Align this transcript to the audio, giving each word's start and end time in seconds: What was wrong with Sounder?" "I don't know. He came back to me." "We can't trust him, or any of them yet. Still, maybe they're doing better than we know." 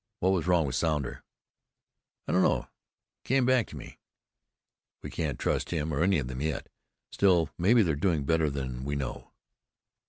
What 0.19 0.31
was 0.31 0.47
wrong 0.47 0.65
with 0.65 0.73
Sounder?" 0.73 1.21
"I 2.27 2.31
don't 2.31 2.41
know. 2.41 2.65
He 3.23 3.27
came 3.27 3.45
back 3.45 3.67
to 3.67 3.77
me." 3.77 3.99
"We 5.03 5.11
can't 5.11 5.37
trust 5.37 5.69
him, 5.69 5.93
or 5.93 6.01
any 6.01 6.17
of 6.17 6.25
them 6.25 6.41
yet. 6.41 6.69
Still, 7.11 7.51
maybe 7.55 7.83
they're 7.83 7.95
doing 7.95 8.23
better 8.25 8.49
than 8.49 8.83
we 8.83 8.95
know." 8.95 9.31